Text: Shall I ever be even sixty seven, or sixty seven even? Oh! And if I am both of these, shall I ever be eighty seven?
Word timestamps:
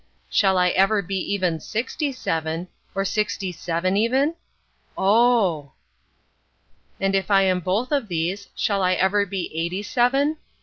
Shall 0.31 0.57
I 0.57 0.69
ever 0.69 1.03
be 1.03 1.19
even 1.31 1.59
sixty 1.59 2.11
seven, 2.11 2.69
or 2.95 3.05
sixty 3.05 3.51
seven 3.51 3.95
even? 3.95 4.33
Oh! 4.97 5.73
And 6.99 7.13
if 7.13 7.29
I 7.29 7.43
am 7.43 7.59
both 7.59 7.91
of 7.91 8.07
these, 8.07 8.47
shall 8.55 8.81
I 8.81 8.93
ever 8.93 9.27
be 9.27 9.51
eighty 9.55 9.83
seven? 9.83 10.37